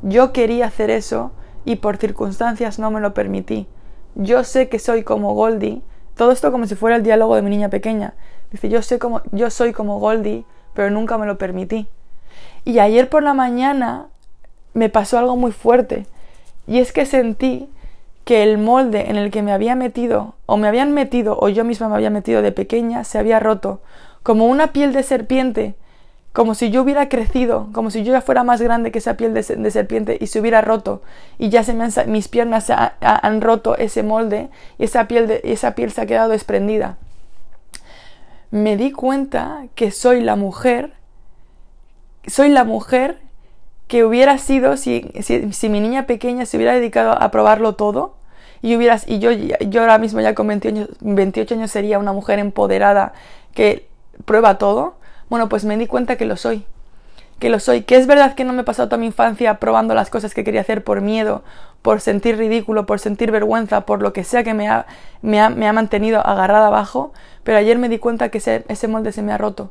[0.03, 1.33] Yo quería hacer eso
[1.65, 3.69] y por circunstancias no me lo permití.
[4.15, 5.83] Yo sé que soy como Goldie,
[6.17, 8.15] todo esto como si fuera el diálogo de mi niña pequeña.
[8.51, 11.89] Dice, yo sé como yo soy como Goldie, pero nunca me lo permití.
[12.65, 14.09] Y ayer por la mañana
[14.77, 16.07] me pasó algo muy fuerte.
[16.67, 17.69] Y es que sentí
[18.27, 21.65] que el molde en el que me había metido, o me habían metido, o yo
[21.65, 23.81] misma me había metido de pequeña, se había roto,
[24.23, 25.77] como una piel de serpiente,
[26.35, 29.33] como si yo hubiera crecido, como si yo ya fuera más grande que esa piel
[29.33, 31.01] de, serpiente y se hubiera roto,
[31.39, 35.75] y ya se me mis piernas han roto ese molde y esa piel, de, esa
[35.75, 36.99] piel se ha quedado desprendida.
[38.51, 40.93] Me di cuenta que soy la mujer,
[42.27, 43.26] soy la mujer
[43.89, 48.17] que hubiera sido si, si, mi niña pequeña se hubiera dedicado a probarlo todo
[48.63, 53.13] y, hubieras, y yo, yo ahora mismo ya con 28 años, sería una mujer empoderada
[53.55, 53.87] que
[54.25, 54.97] prueba todo,
[55.29, 56.65] bueno, pues me di cuenta que lo soy.
[57.39, 59.95] que lo soy, que es verdad que no me he pasado toda mi infancia probando
[59.95, 61.45] las cosas que quería hacer por miedo,
[61.83, 64.87] por sentir ridículo, por sentir vergüenza, por lo que sea que me ha,
[65.23, 67.13] me ha, me ha mantenido agarrada abajo,
[67.45, 69.71] pero ayer me di cuenta que ese, ese molde se me ha roto,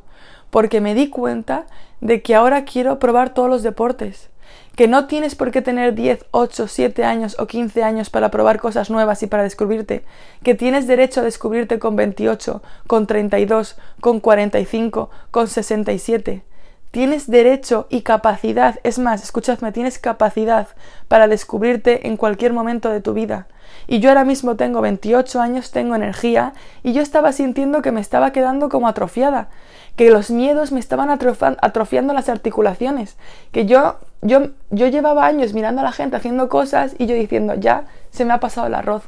[0.50, 1.66] porque me di cuenta
[2.00, 4.30] de que ahora quiero probar todos los deportes
[4.76, 8.60] que no tienes por qué tener 10, 8, 7 años o 15 años para probar
[8.60, 10.04] cosas nuevas y para descubrirte,
[10.42, 16.44] que tienes derecho a descubrirte con 28, con 32, con 45, con 67.
[16.90, 20.68] Tienes derecho y capacidad, es más, escuchadme, tienes capacidad
[21.08, 23.48] para descubrirte en cualquier momento de tu vida.
[23.86, 28.00] Y yo ahora mismo tengo 28 años, tengo energía, y yo estaba sintiendo que me
[28.00, 29.48] estaba quedando como atrofiada,
[29.96, 33.16] que los miedos me estaban atrofiando las articulaciones,
[33.50, 37.54] que yo, yo, yo llevaba años mirando a la gente haciendo cosas y yo diciendo,
[37.54, 39.04] ya se me ha pasado el arroz,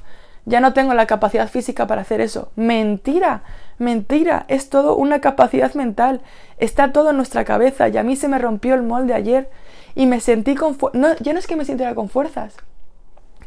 [0.47, 2.51] ya no tengo la capacidad física para hacer eso.
[2.57, 3.43] Mentira,
[3.77, 6.23] mentira, es todo una capacidad mental,
[6.57, 9.51] está todo en nuestra cabeza y a mí se me rompió el molde ayer
[9.95, 10.79] y me sentí con...
[10.95, 12.57] No, ya no es que me sintiera con fuerzas,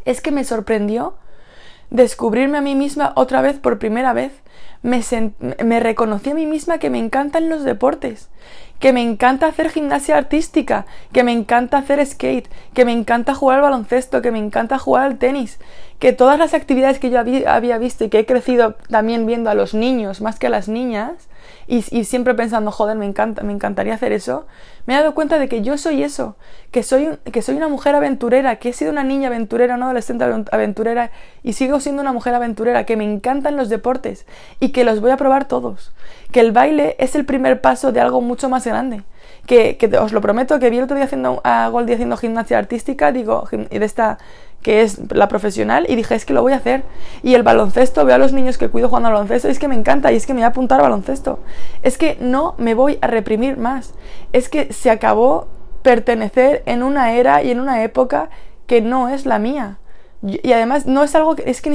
[0.05, 1.15] es que me sorprendió
[1.91, 4.31] descubrirme a mí misma otra vez por primera vez.
[4.81, 8.29] Me, reconocí a mí misma que me encantan los deportes,
[8.81, 13.57] que me encanta hacer gimnasia artística, que me encanta hacer skate, que me encanta jugar
[13.57, 15.59] al baloncesto, que me encanta jugar al tenis,
[15.99, 19.53] que todas las actividades que yo había visto y que he crecido también viendo a
[19.53, 21.29] los niños más que a las niñas,
[21.67, 24.45] y, siempre pensando, joder, me encanta, me encantaría hacer eso,
[24.85, 26.35] me he dado cuenta de que yo soy eso,
[26.71, 30.25] que soy, que soy una mujer aventurera, que he sido una niña aventurera, una adolescente
[30.51, 31.11] aventurera,
[31.43, 34.25] y sigo siendo una mujer aventurera, que me encantan los deportes
[34.59, 35.93] y que los voy a probar todos,
[36.31, 39.03] que el baile es el primer paso de algo mucho más grande.
[39.45, 42.57] Que, que os lo prometo que vi el otro día haciendo a Goldie haciendo gimnasia
[42.57, 44.17] artística, digo, de esta
[44.61, 46.83] que es la profesional, y dije, es que lo voy a hacer.
[47.23, 49.67] Y el baloncesto, veo a los niños que cuido jugando al baloncesto, y es que
[49.67, 51.39] me encanta, y es que me voy a apuntar al baloncesto.
[51.81, 53.95] Es que no me voy a reprimir más.
[54.33, 55.47] Es que se acabó
[55.81, 58.29] pertenecer en una era y en una época
[58.67, 59.79] que no es la mía.
[60.21, 61.71] Y además no es algo que, es que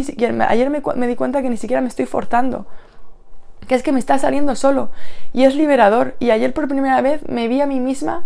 [0.49, 2.67] ayer me di cuenta que ni siquiera me estoy forzando
[3.67, 4.91] que es que me está saliendo solo
[5.33, 6.17] y es liberador.
[6.19, 8.25] Y ayer por primera vez me vi a mí misma,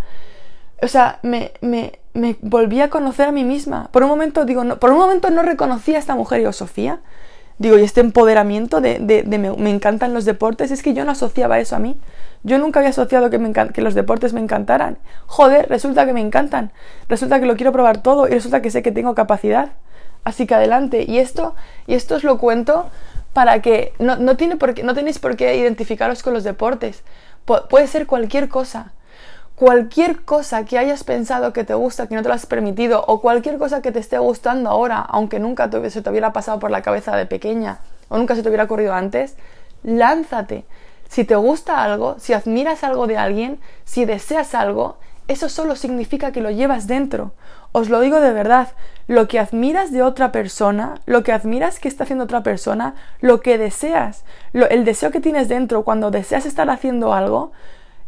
[0.82, 3.88] o sea, me, me, me volví a conocer a mí misma.
[3.92, 7.00] Por un momento, digo, no, por un momento no reconocí a esta mujer, digo, Sofía,
[7.58, 11.58] digo, y este empoderamiento de, de, me, encantan los deportes, es que yo no asociaba
[11.58, 12.00] eso a mí.
[12.42, 14.96] Yo nunca había asociado que, me que los deportes me encantaran.
[15.26, 16.72] Joder, resulta que me encantan.
[17.08, 19.72] Resulta que lo quiero probar todo y resulta que sé que tengo capacidad.
[20.24, 21.04] Así que adelante.
[21.06, 21.54] Y esto,
[21.86, 22.86] y esto os lo cuento
[23.32, 27.02] para que no, no, tiene por qué, no tenéis por qué identificaros con los deportes.
[27.44, 28.92] puede ser cualquier cosa
[29.60, 33.20] cualquier cosa que hayas pensado que te gusta, que no te lo has permitido, o
[33.20, 36.80] cualquier cosa que te esté gustando ahora, aunque nunca se te hubiera pasado por la
[36.80, 39.36] cabeza de pequeña, o nunca se te hubiera ocurrido antes,
[39.82, 40.64] lánzate.
[41.10, 44.96] Si te gusta algo, si admiras algo de alguien, si deseas algo,
[45.28, 47.32] eso solo significa que lo llevas dentro.
[47.72, 48.68] Os lo digo de verdad,
[49.06, 53.40] lo que admiras de otra persona, lo que admiras que está haciendo otra persona, lo
[53.40, 57.52] que deseas, el deseo que tienes dentro cuando deseas estar haciendo algo,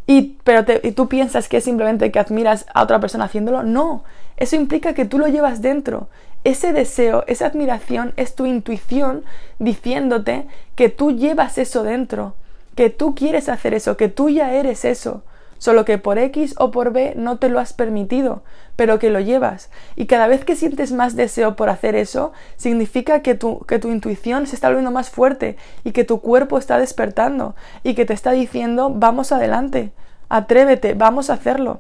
[0.07, 3.63] y, pero y tú piensas que es simplemente que admiras a otra persona haciéndolo.
[3.63, 4.05] No,
[4.37, 6.09] eso implica que tú lo llevas dentro.
[6.45, 9.25] Ese deseo, esa admiración es tu intuición
[9.61, 12.35] diciéndote que tú llevas eso dentro,
[12.75, 15.23] que tú quieres hacer eso, que tú ya eres eso
[15.63, 18.43] solo que por X o por B no te lo has permitido,
[18.75, 19.71] pero que lo llevas.
[19.95, 23.89] Y cada vez que sientes más deseo por hacer eso, significa que tu, que tu
[23.93, 28.13] intuición se está volviendo más fuerte y que tu cuerpo está despertando y que te
[28.13, 29.93] está diciendo vamos adelante,
[30.29, 31.79] atrévete, vamos a hacerlo.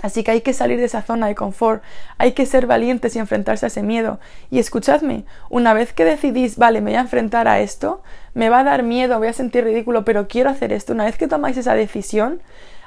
[0.00, 1.82] Así que hay que salir de esa zona de confort,
[2.16, 4.18] hay que ser valientes y enfrentarse a ese miedo.
[4.50, 8.60] Y escuchadme, una vez que decidís, vale, me voy a enfrentar a esto, me va
[8.60, 11.58] a dar miedo, voy a sentir ridículo, pero quiero hacer esto, una vez que tomáis
[11.58, 12.40] esa decisión,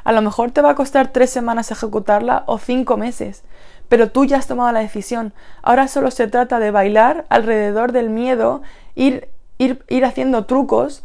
[0.07, 3.43] a lo mejor te va a costar tres semanas ejecutarla o cinco meses,
[3.89, 5.33] pero tú ya has tomado la decisión.
[5.61, 8.61] Ahora solo se trata de bailar alrededor del miedo,
[8.95, 11.03] ir, ir, ir haciendo trucos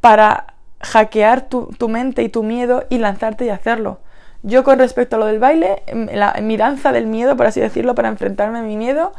[0.00, 4.00] para hackear tu, mente y tu miedo y lanzarte y hacerlo.
[4.42, 7.94] Yo con respecto a lo del baile, la, mi danza del miedo, por así decirlo,
[7.94, 9.12] para enfrentarme a mi miedo,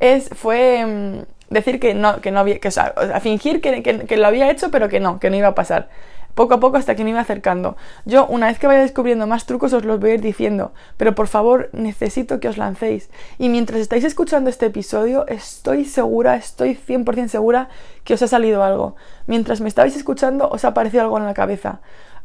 [0.00, 4.16] es, fue mm, decir que no, que no había, que, o sea, fingir que, que,
[4.16, 5.88] lo había hecho, pero que no, que no iba a pasar
[6.38, 7.76] poco a poco hasta que me iba acercando.
[8.04, 11.12] Yo, una vez que vaya descubriendo más trucos, os los voy a ir diciendo, pero
[11.16, 13.10] por favor, necesito que os lancéis.
[13.38, 17.68] Y mientras estáis escuchando este episodio, estoy segura, estoy 100% segura
[18.04, 18.94] que os ha salido algo.
[19.26, 21.80] Mientras me estabais escuchando, os ha aparecido algo en la cabeza.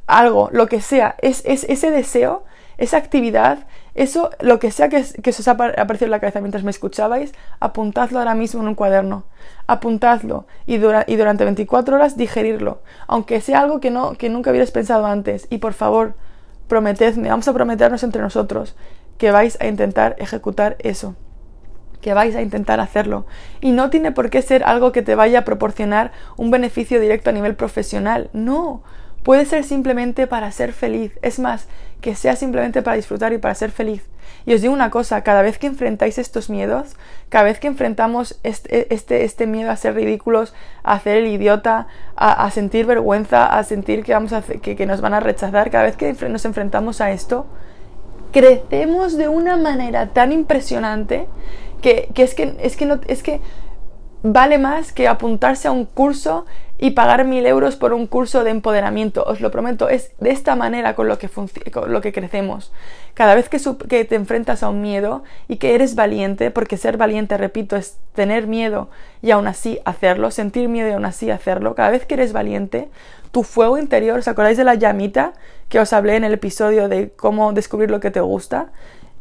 [0.05, 2.43] Algo, lo que sea, es, es ese deseo,
[2.77, 6.63] esa actividad, eso, lo que sea que, que os ha aparecido en la cabeza mientras
[6.63, 9.25] me escuchabais, apuntadlo ahora mismo en un cuaderno.
[9.67, 14.71] Apuntadlo y, y durante 24 horas digerirlo, aunque sea algo que, no, que nunca hubieras
[14.71, 15.47] pensado antes.
[15.49, 16.15] Y por favor,
[16.67, 18.75] prometedme, vamos a prometernos entre nosotros
[19.17, 21.15] que vais a intentar ejecutar eso
[22.03, 23.25] que vais a intentar hacerlo.
[23.61, 27.29] Y no tiene por qué ser algo que te vaya a proporcionar un beneficio directo
[27.29, 28.29] a nivel profesional.
[28.33, 28.83] No,
[29.23, 31.11] puede ser simplemente para ser feliz.
[31.21, 31.67] Es más,
[32.01, 34.03] que sea simplemente para disfrutar y para ser feliz.
[34.45, 36.95] Y os digo una cosa, cada vez que enfrentáis estos miedos,
[37.29, 41.87] cada vez que enfrentamos este, este, este miedo a ser ridículos, a hacer el idiota,
[42.15, 45.85] a, sentir vergüenza, a sentir que, vamos a, que, que nos van a rechazar, cada
[45.85, 47.47] vez que nos enfrentamos a esto,
[48.33, 51.27] crecemos de una manera tan impresionante
[51.81, 53.39] que, es que es que no es que
[54.23, 56.45] vale más que apuntarse a un curso
[56.83, 59.23] y pagar mil euros por un curso de empoderamiento.
[59.23, 61.29] Os lo prometo, es de esta manera con lo que,
[61.71, 62.73] con lo que crecemos.
[63.13, 66.97] Cada vez que, que, te enfrentas a un miedo y que eres valiente, porque ser
[66.97, 68.89] valiente, repito, es tener miedo
[69.21, 72.89] y aún así hacerlo, sentir miedo y aún así hacerlo, cada vez que eres valiente,
[73.31, 75.31] tu fuego interior, ¿os acordáis de la llamita
[75.69, 78.73] que os hablé en el episodio de cómo descubrir lo que te gusta?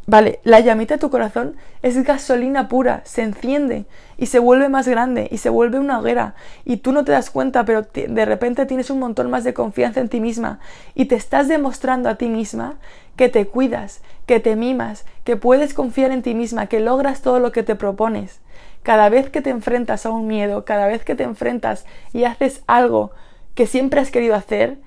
[0.06, 3.86] Vale, la llamita de tu corazón es gasolina pura, se enciende
[4.18, 6.34] y se vuelve más grande y se vuelve una hoguera
[6.64, 10.00] y tú no te das cuenta, pero de repente tienes un montón más de confianza
[10.00, 10.58] en ti misma
[10.96, 12.74] y te estás demostrando a ti misma
[13.14, 17.38] que te cuidas, que te mimas, que puedes confiar en ti misma, que logras todo
[17.38, 18.40] lo que te propones.
[18.82, 22.64] Cada vez que te enfrentas a un miedo, cada vez que te enfrentas y haces
[22.66, 23.12] algo
[23.54, 24.78] que siempre has querido hacer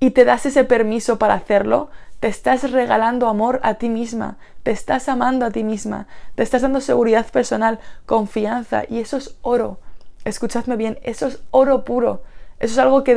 [0.00, 1.90] y te das ese permiso para hacerlo,
[2.22, 6.62] te estás regalando amor a ti misma, te estás amando a ti misma, te estás
[6.62, 9.78] dando seguridad personal, confianza y eso es oro.
[10.24, 12.22] Escuchadme bien, eso es oro puro.
[12.60, 13.16] Eso es algo que,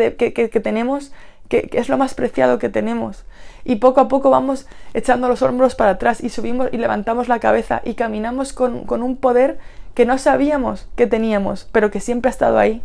[0.64, 1.12] tenemos,
[1.50, 3.26] que, es lo más preciado que tenemos.
[3.64, 7.40] Y poco a poco vamos echando los hombros para atrás y subimos y levantamos la
[7.40, 9.60] cabeza y caminamos con, con un poder
[9.94, 12.82] que no sabíamos que teníamos, pero que siempre ha estado ahí.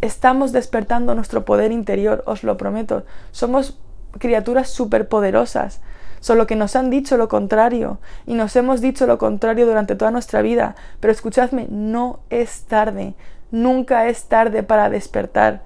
[0.00, 3.04] Estamos despertando nuestro poder interior, os lo prometo.
[3.30, 3.78] Somos
[4.18, 5.82] criaturas superpoderosas,
[6.20, 10.10] solo que nos han dicho lo contrario y nos hemos dicho lo contrario durante toda
[10.10, 10.76] nuestra vida.
[11.00, 13.14] Pero escuchadme, no es tarde,
[13.50, 15.62] nunca es tarde para despertar,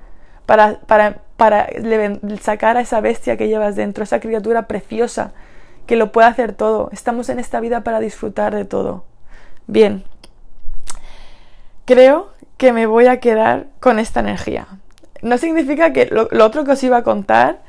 [0.47, 1.69] para, para, para
[2.41, 5.33] sacar a esa bestia que llevas dentro, esa criatura preciosa
[5.87, 6.91] que lo puede hacer todo.
[6.93, 9.05] Estamos en esta vida para disfrutar de todo.
[9.67, 10.05] Bien,
[11.85, 14.69] creo que me voy a quedar con esta energía.
[15.23, 17.61] No significa que lo, lo otro que os iba a contar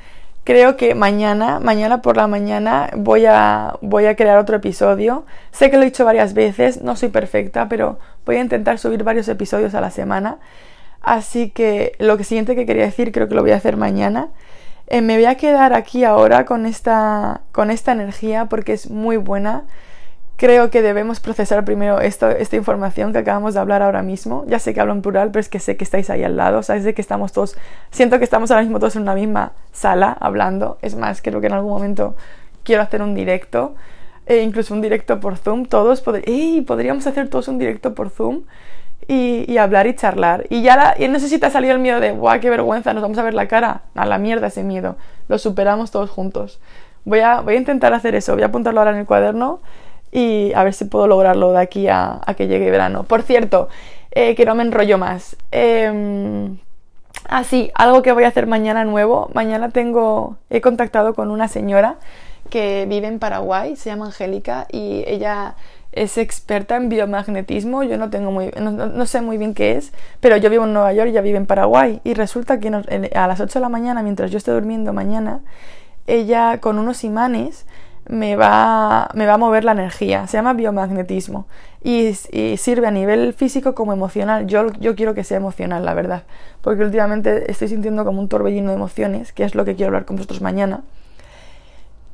[0.44, 5.24] creo que mañana, mañana por la mañana voy a, voy a crear otro episodio.
[5.50, 9.02] Sé que lo he dicho varias veces, no soy perfecta, pero voy a intentar subir
[9.02, 10.38] varios episodios a la semana.
[11.00, 14.28] Así que lo siguiente que quería decir creo que lo voy a hacer mañana.
[14.86, 19.16] Eh, me voy a quedar aquí ahora con esta, con esta energía porque es muy
[19.16, 19.64] buena
[20.36, 24.44] creo que debemos procesar primero esta información que acabamos de hablar ahora mismo.
[24.46, 26.62] Ya sé que hablo en plural, pero es que sé que estáis ahí al lado.
[26.62, 27.56] Sabes de que estamos todos,
[27.90, 30.78] siento que estamos ahora mismo todos en una misma sala hablando.
[30.82, 32.16] Es más, creo que en algún momento
[32.62, 33.74] quiero hacer un directo,
[34.26, 35.66] e incluso un directo por Zoom.
[35.66, 38.42] Todos podríamos hacer todos un directo por Zoom
[39.06, 40.46] y, hablar y charlar.
[40.48, 42.92] Y ya y no sé si te ha salido el miedo de, ¡guau, qué vergüenza!
[42.94, 43.82] Nos vamos a ver la cara.
[43.94, 44.96] A la mierda ese miedo.
[45.28, 46.60] Lo superamos todos juntos.
[47.04, 48.32] Voy a, voy a intentar hacer eso.
[48.34, 49.60] Voy a apuntarlo ahora en el cuaderno
[50.14, 53.02] y a ver si puedo lograrlo de aquí a, que llegue verano.
[53.02, 53.68] Por cierto,
[54.12, 55.36] eh, que no me enrollo más.
[55.50, 56.48] Eh,
[57.28, 59.28] ah, sí, algo que voy a hacer mañana nuevo.
[59.34, 61.96] Mañana tengo, he contactado con una señora
[62.48, 65.56] que vive en Paraguay, se llama Angélica y ella
[65.90, 67.82] es experta en biomagnetismo.
[67.82, 70.92] Yo no tengo muy, no, sé muy bien qué es, pero yo vivo en Nueva
[70.92, 74.04] York y ella vive en Paraguay y resulta que a las 8 de la mañana,
[74.04, 75.40] mientras yo esté durmiendo mañana,
[76.06, 77.66] ella con unos imanes
[78.06, 80.26] me va, me va a mover la energía.
[80.26, 81.46] Se llama biomagnetismo
[81.82, 82.14] y,
[82.56, 84.46] sirve a nivel físico como emocional.
[84.46, 86.24] Yo, yo quiero que sea emocional, la verdad,
[86.60, 90.04] porque últimamente estoy sintiendo como un torbellino de emociones, que es lo que quiero hablar
[90.04, 90.82] con vosotros mañana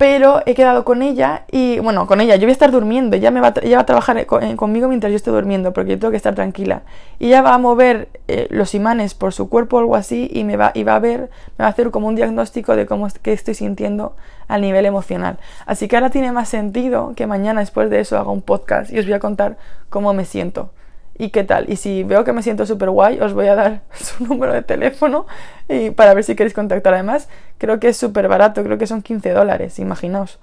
[0.00, 3.30] pero he quedado con ella y bueno, con ella, yo voy a estar durmiendo, ella,
[3.30, 4.24] me va, a, va a trabajar eh,
[4.56, 6.84] conmigo mientras yo esté durmiendo, porque yo tengo que estar tranquila.
[7.18, 10.44] Y ella va a mover eh, los imanes por su cuerpo o algo así y
[10.44, 13.08] me va, y va a ver, me va a hacer como un diagnóstico de cómo
[13.20, 14.16] qué estoy sintiendo
[14.50, 15.38] a nivel emocional.
[15.64, 18.98] Así que ahora tiene más sentido que mañana después de eso haga un podcast y
[18.98, 19.56] os voy a contar
[19.88, 20.70] cómo me siento
[21.16, 21.70] y qué tal.
[21.70, 24.62] Y si veo que me siento súper guay, os voy a dar su número de
[24.62, 25.26] teléfono
[25.68, 26.94] y para ver si queréis contactar.
[26.94, 30.38] Además, creo que es súper barato, creo que son 15 dólares, imaginaos.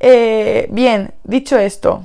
[0.00, 2.02] Eh, bien, dicho esto,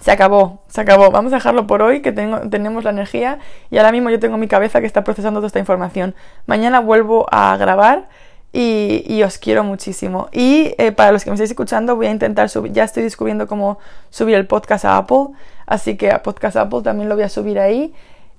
[0.00, 1.10] se acabó, se acabó.
[1.10, 3.38] Vamos a dejarlo por hoy, que tenemos la energía
[3.70, 6.14] y ahora mismo yo tengo mi cabeza que está procesando toda esta información.
[6.46, 8.08] Mañana vuelvo a grabar
[8.52, 10.28] y, os quiero muchísimo.
[10.32, 13.46] Y eh, para los que me estáis escuchando, voy a intentar subir, ya estoy descubriendo
[13.46, 13.78] cómo
[14.10, 15.28] subir el podcast a Apple,
[15.66, 17.94] así que a Podcast Apple también lo voy a subir ahí.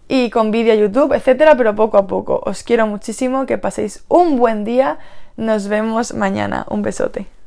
[0.07, 2.41] Y con vídeo a YouTube, etcétera, pero poco a poco.
[2.43, 4.97] Os quiero muchísimo, que paséis un buen día.
[5.37, 6.65] Nos vemos mañana.
[6.69, 7.38] Un besote.